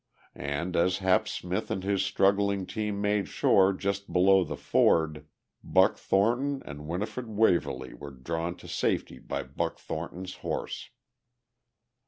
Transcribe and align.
And 0.33 0.75
as 0.75 0.97
Hap 0.97 1.27
Smith 1.27 1.69
and 1.69 1.83
his 1.83 2.03
struggling 2.03 2.65
team 2.65 2.99
made 3.01 3.27
shore 3.27 3.71
just 3.71 4.11
below 4.11 4.43
the 4.43 4.55
ford, 4.57 5.27
Buck 5.63 5.95
Thornton 5.95 6.63
and 6.65 6.87
Winifred 6.87 7.27
Waverly 7.27 7.93
were 7.93 8.09
drawn 8.09 8.55
to 8.57 8.67
safety 8.67 9.19
by 9.19 9.43
Buck 9.43 9.77
Thornton's 9.77 10.37
horse. 10.37 10.89